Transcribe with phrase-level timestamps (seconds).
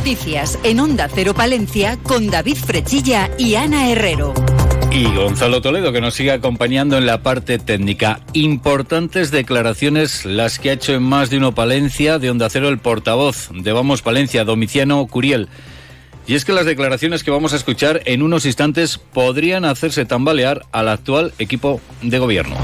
[0.00, 4.32] Noticias en Onda Cero Palencia con David Frechilla y Ana Herrero.
[4.90, 8.20] Y Gonzalo Toledo, que nos sigue acompañando en la parte técnica.
[8.32, 12.78] Importantes declaraciones las que ha hecho en más de uno Palencia de Onda Cero el
[12.78, 15.50] portavoz de Vamos Palencia, Domiciano Curiel.
[16.26, 20.64] Y es que las declaraciones que vamos a escuchar en unos instantes podrían hacerse tambalear
[20.72, 22.56] al actual equipo de gobierno.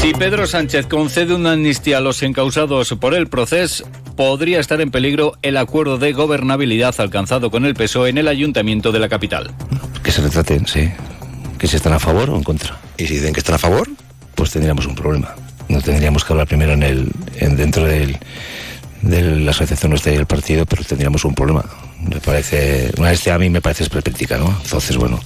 [0.00, 3.86] Si Pedro Sánchez concede una amnistía a los encausados por el proceso,
[4.16, 8.92] podría estar en peligro el acuerdo de gobernabilidad alcanzado con el PSOE en el ayuntamiento
[8.92, 9.50] de la capital.
[10.02, 10.88] Que se retraten, sí.
[11.58, 12.78] Que si están a favor o en contra.
[12.96, 13.90] Y si dicen que están a favor,
[14.34, 15.34] pues tendríamos un problema.
[15.68, 18.16] No tendríamos que hablar primero en el, en dentro del,
[19.02, 21.66] de las asociaciones del partido, pero tendríamos un problema.
[22.00, 24.58] Me parece, una vez a mí me parece esperpéntica, ¿no?
[24.64, 25.20] Entonces, bueno,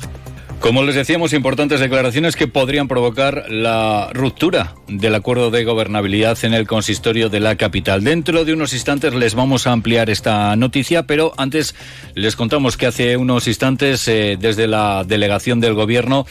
[0.64, 6.54] como les decíamos, importantes declaraciones que podrían provocar la ruptura del acuerdo de gobernabilidad en
[6.54, 8.02] el consistorio de la capital.
[8.02, 11.74] Dentro de unos instantes les vamos a ampliar esta noticia, pero antes
[12.14, 16.24] les contamos que hace unos instantes eh, desde la delegación del gobierno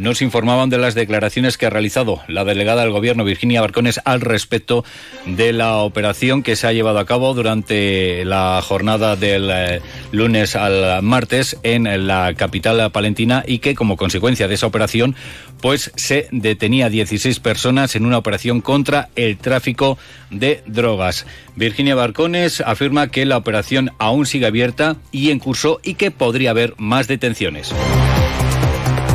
[0.00, 4.22] nos informaban de las declaraciones que ha realizado la delegada del Gobierno, Virginia Barcones, al
[4.22, 4.82] respecto
[5.26, 10.56] de la operación que se ha llevado a cabo durante la jornada del eh, lunes
[10.56, 15.14] al martes en la capital palentina y que como consecuencia de esa operación
[15.60, 19.98] pues se detenía 16 personas en una operación contra el tráfico
[20.30, 21.26] de drogas.
[21.56, 26.50] Virginia Barcones afirma que la operación aún sigue abierta y en curso y que podría
[26.50, 27.74] haber más detenciones.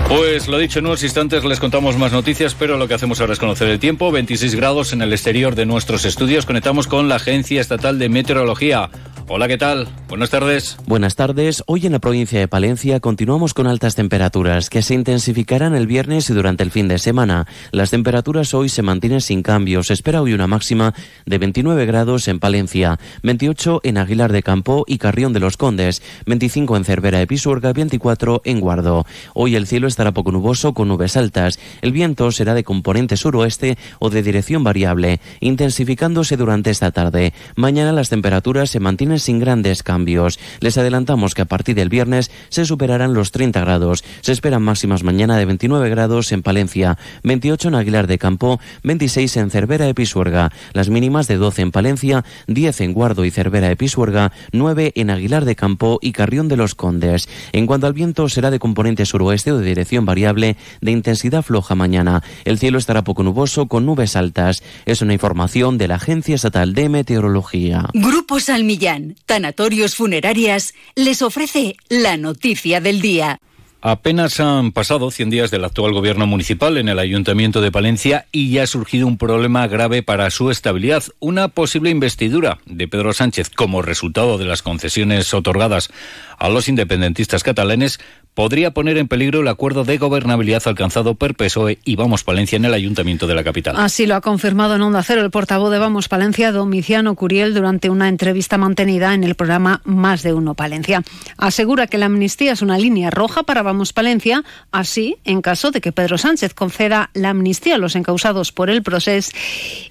[0.07, 3.33] Pues lo dicho, en unos instantes les contamos más noticias, pero lo que hacemos ahora
[3.33, 4.11] es conocer el tiempo.
[4.11, 6.45] 26 grados en el exterior de nuestros estudios.
[6.45, 8.89] Conectamos con la Agencia Estatal de Meteorología.
[9.27, 9.87] Hola, ¿qué tal?
[10.07, 10.77] Buenas tardes.
[10.85, 11.63] Buenas tardes.
[11.65, 16.29] Hoy en la provincia de Palencia continuamos con altas temperaturas que se intensificarán el viernes
[16.29, 17.47] y durante el fin de semana.
[17.71, 19.87] Las temperaturas hoy se mantienen sin cambios.
[19.87, 20.93] Se espera hoy una máxima
[21.25, 26.03] de 29 grados en Palencia, 28 en Aguilar de Campo y Carrión de los Condes,
[26.27, 29.07] 25 en Cervera de Pisuerga, 24 en Guardo.
[29.33, 31.59] Hoy el cielo estará poco nuboso con nubes altas.
[31.81, 37.33] El viento será de componente suroeste o de dirección variable, intensificándose durante esta tarde.
[37.55, 40.39] Mañana las temperaturas se mantienen sin grandes cambios.
[40.59, 44.03] Les adelantamos que a partir del viernes se superarán los 30 grados.
[44.21, 49.37] Se esperan máximas mañana de 29 grados en Palencia, 28 en Aguilar de Campo, 26
[49.37, 53.69] en Cervera de Pisuerga, las mínimas de 12 en Palencia, 10 en Guardo y Cervera
[53.69, 57.27] de Pisuerga, 9 en Aguilar de Campo y Carrión de los Condes.
[57.51, 61.75] En cuanto al viento, será de componente suroeste o de dirección variable de intensidad floja
[61.75, 62.23] mañana.
[62.45, 64.63] El cielo estará poco nuboso con nubes altas.
[64.85, 67.89] Es una información de la Agencia Estatal de Meteorología.
[67.93, 73.39] Grupo Salmillán Tanatorios Funerarias les ofrece la noticia del día.
[73.87, 78.49] Apenas han pasado 100 días del actual gobierno municipal en el Ayuntamiento de Palencia y
[78.49, 83.51] ya ha surgido un problema grave para su estabilidad, una posible investidura de Pedro Sánchez
[83.51, 85.91] como resultado de las concesiones otorgadas
[86.39, 87.99] a los independentistas catalanes
[88.35, 92.65] podría poner en peligro el acuerdo de gobernabilidad alcanzado por PSOE y Vamos Palencia en
[92.65, 93.75] el Ayuntamiento de la capital.
[93.77, 97.89] Así lo ha confirmado en Onda Cero el portavoz de Vamos Palencia, Domiciano Curiel, durante
[97.89, 101.01] una entrevista mantenida en el programa Más de Uno Palencia.
[101.37, 105.79] Asegura que la amnistía es una línea roja para Vamos Palencia, así, en caso de
[105.79, 109.31] que Pedro Sánchez conceda la amnistía a los encausados por el proceso,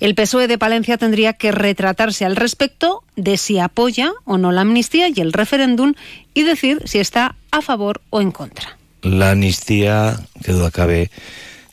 [0.00, 4.62] el PSOE de Palencia tendría que retratarse al respecto de si apoya o no la
[4.62, 5.94] amnistía y el referéndum
[6.34, 8.76] y decir si está a favor o en contra.
[9.02, 11.10] La amnistía, que duda cabe,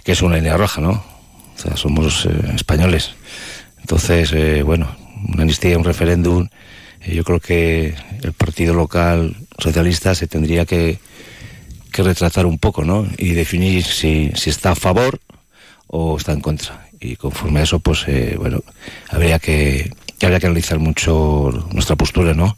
[0.04, 0.92] que es una línea roja, ¿no?
[0.92, 3.12] O sea, somos eh, españoles.
[3.80, 4.96] Entonces, eh, bueno,
[5.28, 6.48] una amnistía, un referéndum,
[7.02, 11.00] eh, yo creo que el partido local socialista se tendría que,
[11.92, 13.08] que retratar un poco, ¿no?
[13.18, 15.20] Y definir si, si está a favor
[15.88, 16.88] o está en contra.
[17.00, 18.06] Y conforme a eso, pues,
[18.38, 18.62] bueno,
[19.10, 22.56] habría que, que habría que analizar mucho nuestra postura, ¿no?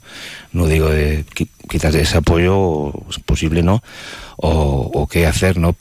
[0.51, 1.23] No digo de
[1.69, 3.81] quitar ese apoyo, es posible, ¿no?
[4.35, 5.73] O, qué hacer, ¿no?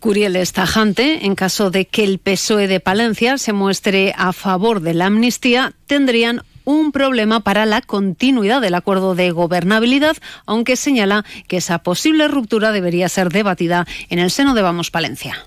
[0.00, 1.24] Curiel es tajante.
[1.26, 5.72] En caso de que el PSOE de Palencia se muestre a favor de la amnistía,
[5.86, 10.16] tendrían un problema para la continuidad del acuerdo de gobernabilidad,
[10.46, 15.46] aunque señala que esa posible ruptura debería ser debatida en el seno de Vamos Palencia.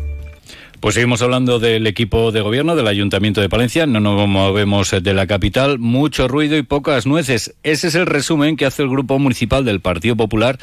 [0.81, 3.85] Pues seguimos hablando del equipo de gobierno del Ayuntamiento de Palencia.
[3.85, 5.77] No nos movemos de la capital.
[5.77, 7.53] Mucho ruido y pocas nueces.
[7.61, 10.57] Ese es el resumen que hace el Grupo Municipal del Partido Popular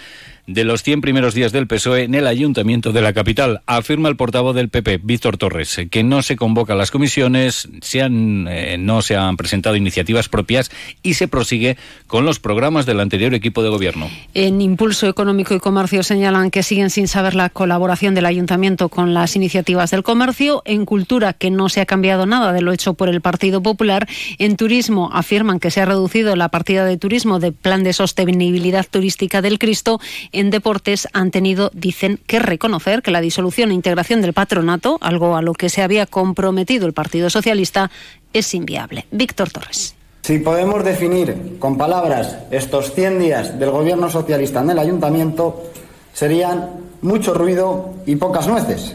[0.49, 3.61] de los 100 primeros días del PSOE en el ayuntamiento de la capital.
[3.67, 8.01] Afirma el portavoz del PP, Víctor Torres, que no se convoca a las comisiones, se
[8.01, 10.71] han, eh, no se han presentado iniciativas propias
[11.03, 14.09] y se prosigue con los programas del anterior equipo de gobierno.
[14.33, 19.13] En Impulso Económico y Comercio señalan que siguen sin saber la colaboración del ayuntamiento con
[19.13, 20.63] las iniciativas del comercio.
[20.65, 24.09] En Cultura, que no se ha cambiado nada de lo hecho por el Partido Popular.
[24.39, 28.87] En Turismo, afirman que se ha reducido la partida de turismo de Plan de Sostenibilidad
[28.91, 30.01] Turística del Cristo
[30.41, 35.37] en deportes han tenido, dicen, que reconocer que la disolución e integración del patronato, algo
[35.37, 37.91] a lo que se había comprometido el Partido Socialista,
[38.33, 39.07] es inviable.
[39.11, 39.95] Víctor Torres.
[40.23, 45.71] Si podemos definir con palabras estos 100 días del gobierno socialista en el ayuntamiento,
[46.13, 46.71] serían
[47.01, 48.95] mucho ruido y pocas nueces.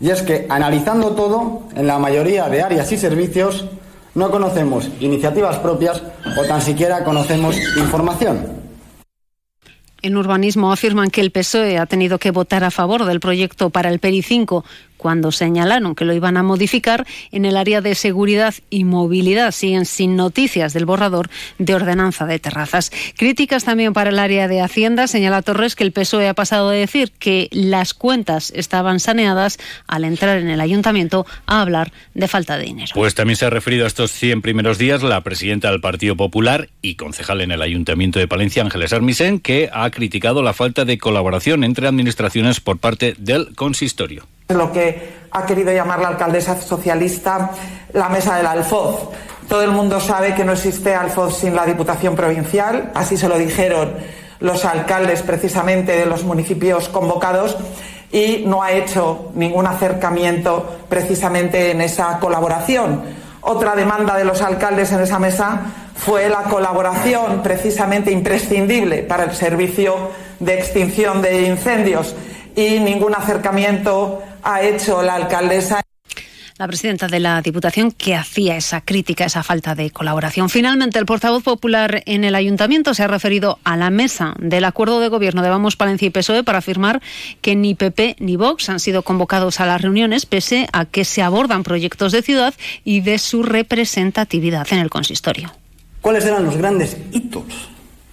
[0.00, 3.66] Y es que, analizando todo, en la mayoría de áreas y servicios,
[4.14, 6.02] no conocemos iniciativas propias
[6.36, 8.63] o tan siquiera conocemos información.
[10.04, 13.88] En urbanismo afirman que el PSOE ha tenido que votar a favor del proyecto para
[13.88, 14.62] el PERI 5
[15.04, 19.52] cuando señalaron que lo iban a modificar en el área de seguridad y movilidad.
[19.52, 21.28] Siguen sin noticias del borrador
[21.58, 22.90] de ordenanza de terrazas.
[23.14, 25.06] Críticas también para el área de Hacienda.
[25.06, 30.04] Señala Torres que el PSOE ha pasado de decir que las cuentas estaban saneadas al
[30.04, 32.92] entrar en el ayuntamiento a hablar de falta de dinero.
[32.94, 36.70] Pues también se ha referido a estos 100 primeros días la presidenta del Partido Popular
[36.80, 40.96] y concejal en el Ayuntamiento de Palencia, Ángeles Armisen, que ha criticado la falta de
[40.96, 47.50] colaboración entre administraciones por parte del consistorio lo que ha querido llamar la alcaldesa socialista
[47.94, 49.08] la mesa del alfoz.
[49.48, 53.38] Todo el mundo sabe que no existe alfoz sin la Diputación Provincial, así se lo
[53.38, 53.94] dijeron
[54.40, 57.56] los alcaldes precisamente de los municipios convocados
[58.12, 63.02] y no ha hecho ningún acercamiento precisamente en esa colaboración.
[63.40, 65.60] Otra demanda de los alcaldes en esa mesa
[65.94, 70.10] fue la colaboración precisamente imprescindible para el servicio
[70.40, 72.14] de extinción de incendios
[72.56, 75.80] y ningún acercamiento ha hecho la alcaldesa
[76.56, 80.48] la presidenta de la Diputación que hacía esa crítica, esa falta de colaboración.
[80.48, 85.00] Finalmente, el portavoz popular en el ayuntamiento se ha referido a la mesa del acuerdo
[85.00, 87.02] de gobierno de Vamos Palencia y PSOE para afirmar
[87.40, 91.22] que ni PP ni Vox han sido convocados a las reuniones, pese a que se
[91.22, 92.54] abordan proyectos de ciudad
[92.84, 95.50] y de su representatividad en el consistorio.
[96.00, 97.44] ¿Cuáles eran los grandes hitos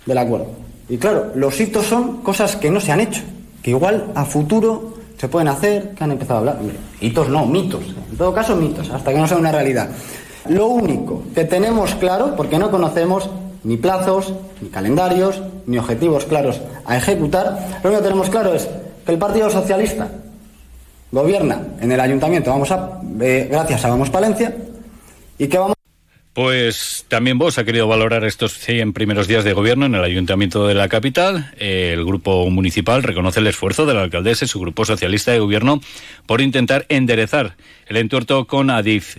[0.07, 0.49] del acuerdo?
[0.89, 3.21] Y claro, los hitos son cosas que no se han hecho,
[3.61, 6.57] que igual a futuro se pueden hacer, que han empezado a hablar.
[6.99, 7.83] Hitos no, mitos.
[8.09, 9.87] En todo caso, mitos, hasta que no sea una realidad.
[10.49, 13.29] Lo único que tenemos claro, porque no conocemos
[13.63, 17.45] ni plazos, ni calendarios, ni objetivos claros a ejecutar,
[17.83, 18.67] lo único que tenemos claro es
[19.05, 20.09] que el Partido Socialista
[21.11, 24.55] gobierna en el ayuntamiento, vamos a, eh, gracias a Vamos Palencia,
[25.37, 25.75] y que vamos
[26.33, 30.65] pues también vos ha querido valorar estos 100 primeros días de gobierno en el ayuntamiento
[30.65, 31.53] de la capital.
[31.57, 35.81] El grupo municipal reconoce el esfuerzo de la alcaldesa y su grupo socialista de gobierno
[36.25, 37.57] por intentar enderezar
[37.87, 39.17] el entuerto con Adif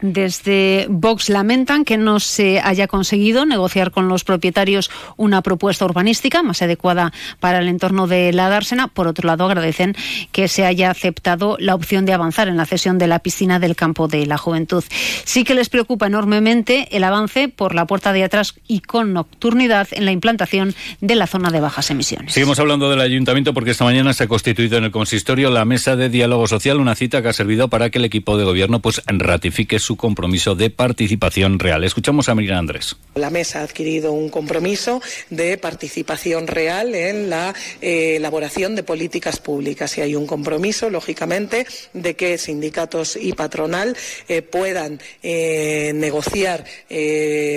[0.00, 6.42] desde Vox lamentan que no se haya conseguido negociar con los propietarios una propuesta urbanística
[6.42, 8.88] más adecuada para el entorno de la dársena.
[8.88, 9.94] Por otro lado, agradecen
[10.32, 13.76] que se haya aceptado la opción de avanzar en la cesión de la piscina del
[13.76, 14.84] campo de la juventud.
[15.24, 19.88] Sí que les preocupa enormemente el avance por la puerta de atrás y con nocturnidad
[19.92, 22.32] en la implantación de la zona de bajas emisiones.
[22.32, 25.96] Seguimos hablando del ayuntamiento porque esta mañana se ha constituido en el consistorio la mesa
[25.96, 29.02] de diálogo social, una cita que ha servido para que el equipo de gobierno pues
[29.06, 31.82] ratifique su su compromiso de participación real.
[31.82, 32.94] Escuchamos a Miriam Andrés.
[33.16, 39.40] La mesa ha adquirido un compromiso de participación real en la eh, elaboración de políticas
[39.40, 43.96] públicas y hay un compromiso, lógicamente, de que sindicatos y patronal
[44.28, 46.64] eh, puedan eh, negociar,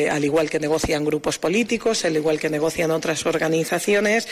[0.09, 4.27] al igual que negocian grupos políticos, al igual que negocian otras organizaciones,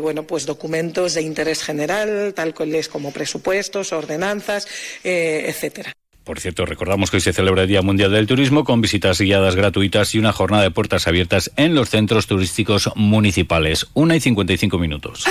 [0.00, 4.66] bueno, pues documentos de interés general, tal como presupuestos, ordenanzas,
[5.04, 5.92] etcétera.
[6.24, 9.56] Por cierto, recordamos que hoy se celebra el Día Mundial del Turismo con visitas guiadas
[9.56, 13.88] gratuitas y una jornada de puertas abiertas en los centros turísticos municipales.
[13.94, 15.24] Una y 55 minutos.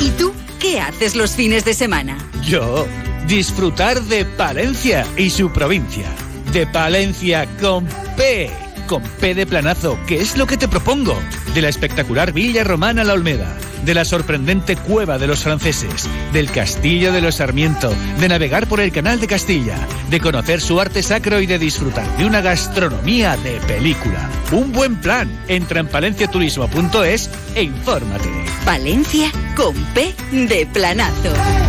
[0.00, 2.16] ¿Y tú qué haces los fines de semana?
[2.44, 2.86] Yo,
[3.26, 6.08] disfrutar de Palencia y su provincia.
[6.52, 8.50] De Palencia con P
[8.86, 11.18] con P de planazo, que es lo que te propongo.
[11.54, 16.50] De la espectacular Villa Romana La Olmeda, de la sorprendente Cueva de los Franceses, del
[16.50, 19.76] Castillo de los Sarmiento, de navegar por el Canal de Castilla,
[20.10, 24.28] de conocer su arte sacro y de disfrutar de una gastronomía de película.
[24.52, 25.30] Un buen plan.
[25.48, 28.30] Entra en palenciaturismo.es e infórmate.
[28.64, 31.63] Valencia con P de planazo.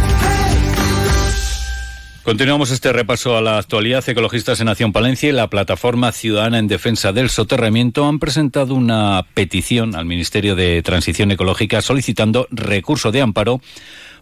[2.25, 4.03] Continuamos este repaso a la actualidad.
[4.09, 9.27] Ecologistas en Nación Palencia y la Plataforma Ciudadana en Defensa del Soterramiento han presentado una
[9.35, 13.61] petición al Ministerio de Transición Ecológica solicitando recurso de amparo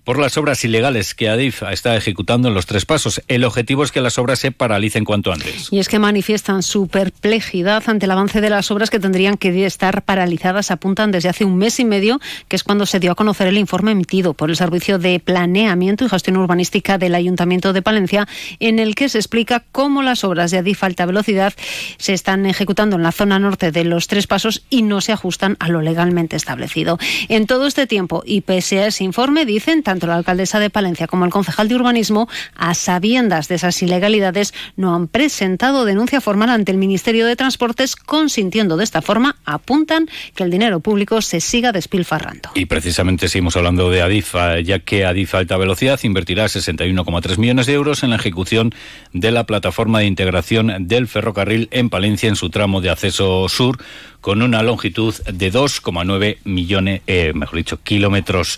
[0.03, 3.21] por las obras ilegales que Adif está ejecutando en los tres pasos.
[3.27, 5.69] El objetivo es que las obras se paralicen cuanto antes.
[5.71, 9.65] Y es que manifiestan su perplejidad ante el avance de las obras que tendrían que
[9.65, 10.71] estar paralizadas.
[10.71, 13.57] Apuntan desde hace un mes y medio, que es cuando se dio a conocer el
[13.57, 18.27] informe emitido por el Servicio de Planeamiento y Gestión Urbanística del Ayuntamiento de Palencia,
[18.59, 21.53] en el que se explica cómo las obras de Adif alta velocidad
[21.97, 25.55] se están ejecutando en la zona norte de los tres pasos y no se ajustan
[25.59, 26.97] a lo legalmente establecido.
[27.29, 31.05] En todo este tiempo, y pese a ese informe, dicen tanto la alcaldesa de Palencia
[31.05, 36.49] como el concejal de urbanismo, a sabiendas de esas ilegalidades, no han presentado denuncia formal
[36.49, 41.41] ante el Ministerio de Transportes, consintiendo de esta forma, apuntan que el dinero público se
[41.41, 42.49] siga despilfarrando.
[42.55, 44.33] Y precisamente seguimos hablando de Adif,
[44.63, 48.73] ya que Adif Alta Velocidad invertirá 61,3 millones de euros en la ejecución
[49.11, 53.77] de la plataforma de integración del ferrocarril en Palencia en su tramo de acceso sur,
[54.21, 58.57] con una longitud de 2,9 millones, eh, mejor dicho, kilómetros.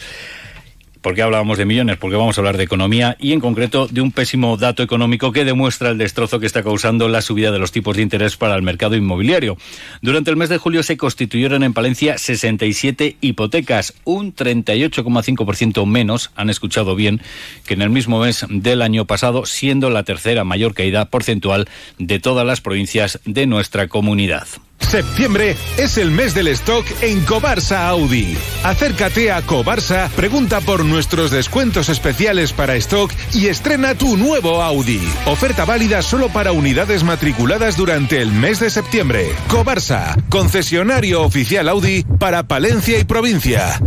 [1.05, 1.97] ¿Por qué hablábamos de millones?
[1.97, 5.45] Porque vamos a hablar de economía y en concreto de un pésimo dato económico que
[5.45, 8.63] demuestra el destrozo que está causando la subida de los tipos de interés para el
[8.63, 9.55] mercado inmobiliario.
[10.01, 16.50] Durante el mes de julio se constituyeron en Palencia 67 hipotecas, un 38,5% menos, han
[16.50, 17.21] escuchado bien,
[17.67, 21.69] que en el mismo mes del año pasado, siendo la tercera mayor caída porcentual
[22.00, 24.47] de todas las provincias de nuestra comunidad.
[24.79, 28.38] Septiembre es el mes del stock en Cobarsa Audi.
[28.63, 35.01] Acércate a Cobarsa, pregunta por nuestros descuentos especiales para stock y estrena tu nuevo Audi.
[35.25, 39.32] Oferta válida solo para unidades matriculadas durante el mes de septiembre.
[39.50, 43.79] Cobarsa, concesionario oficial Audi para Palencia y provincia.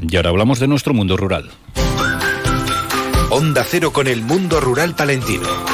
[0.00, 1.50] Y ahora hablamos de nuestro mundo rural.
[3.30, 5.73] Onda Cero con el mundo rural palentino.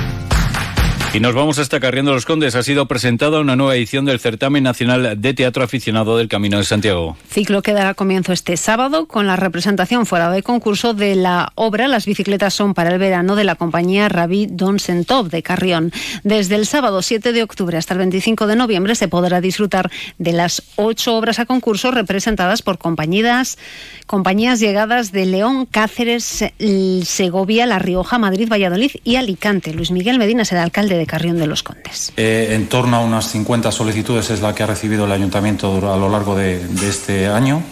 [1.13, 2.55] Y nos vamos hasta Carriendo los Condes.
[2.55, 6.63] Ha sido presentada una nueva edición del Certamen Nacional de Teatro Aficionado del Camino de
[6.63, 7.17] Santiago.
[7.29, 11.89] Ciclo que dará comienzo este sábado con la representación fuera de concurso de la obra
[11.89, 15.91] Las bicicletas son para el verano de la compañía Rabí Don Sentov de Carrión.
[16.23, 20.31] Desde el sábado 7 de octubre hasta el 25 de noviembre se podrá disfrutar de
[20.31, 23.57] las ocho obras a concurso representadas por compañías,
[24.05, 26.45] compañías llegadas de León, Cáceres,
[27.03, 29.73] Segovia, La Rioja, Madrid, Valladolid y Alicante.
[29.73, 32.13] Luis Miguel Medina será alcalde de Carrión de los Condes.
[32.17, 35.97] Eh, en torno a unas 50 solicitudes es la que ha recibido el ayuntamiento a
[35.97, 37.63] lo largo de, de, este año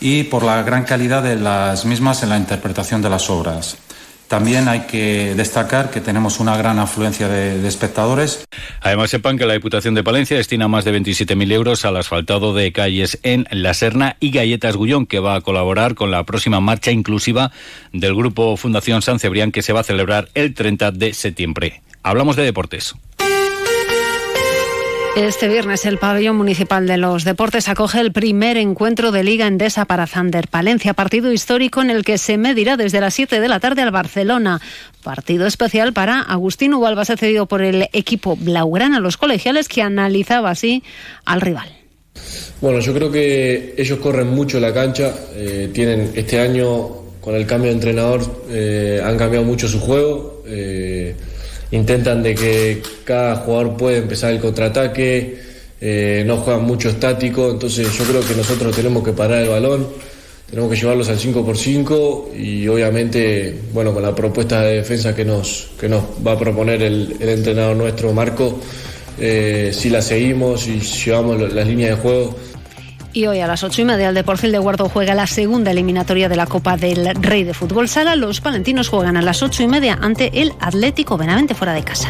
[0.00, 3.76] y por la gran calidad de las mismas en la interpretación de las obras.
[4.32, 8.46] También hay que destacar que tenemos una gran afluencia de, espectadores.
[8.80, 12.72] Además, sepan que la Diputación de Palencia destina más de 27.000 euros al asfaltado de
[12.72, 16.92] calles en La Serna y Galletas Gullón, que va a colaborar con la próxima marcha
[16.92, 17.52] inclusiva
[17.92, 21.82] del Grupo Fundación San Cebrián, que se va a celebrar el 30 de septiembre.
[22.02, 22.94] Hablamos de deportes.
[25.14, 29.84] Este viernes el pabellón municipal de los deportes acoge el primer encuentro de Liga Endesa
[29.84, 33.60] para Zander Palencia, partido histórico en el que se medirá desde las 7 de la
[33.60, 34.62] tarde al Barcelona.
[35.04, 40.82] Partido especial para Agustín Ubalba, cedido por el equipo Blaugrana, los colegiales, que analizaba así
[41.26, 41.68] al rival.
[42.62, 47.46] Bueno, yo creo que ellos corren mucho la cancha, eh, tienen este año con el
[47.46, 50.42] cambio de entrenador eh, han cambiado mucho su juego.
[50.46, 51.14] Eh,
[51.72, 55.38] intentan de que cada jugador pueda empezar el contraataque,
[55.80, 59.88] eh, no juegan mucho estático, entonces yo creo que nosotros tenemos que parar el balón,
[60.48, 65.70] tenemos que llevarlos al 5x5 y obviamente, bueno, con la propuesta de defensa que nos,
[65.80, 68.60] que nos va a proponer el, entrenador nuestro, Marco,
[69.18, 72.36] eh, si la seguimos y llevamos las líneas de juego,
[73.12, 76.28] y hoy a las ocho y media el Deportil de Guardo juega la segunda eliminatoria
[76.28, 78.16] de la Copa del Rey de Fútbol Sala.
[78.16, 82.08] Los palentinos juegan a las ocho y media ante el Atlético Benavente fuera de casa.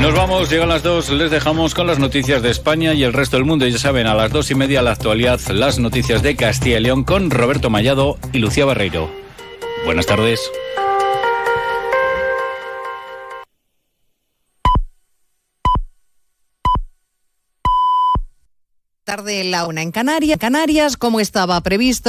[0.00, 3.36] Nos vamos, llegan las dos, les dejamos con las noticias de España y el resto
[3.36, 3.66] del mundo.
[3.66, 7.04] Ya saben, a las dos y media la actualidad, las noticias de Castilla y León
[7.04, 9.10] con Roberto Mallado y Lucía Barreiro.
[9.84, 10.40] Buenas tardes.
[19.10, 22.08] Tarde la una en Canarias, Canarias como estaba previsto.